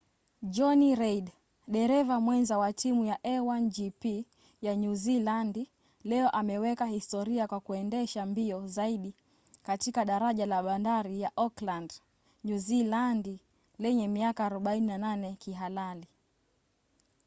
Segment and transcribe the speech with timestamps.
[0.55, 1.27] johnny reid
[1.73, 4.25] dereva mwenza wa timu ya a1gp
[4.61, 5.69] ya nyuzilandi
[6.03, 9.13] leo ameweka historia kwa kuendesha mbio zaidi
[9.63, 11.93] katika daraja la bandari ya auckland
[12.43, 13.39] nyuzilandi
[13.79, 16.07] lenye miaka 48 kihalali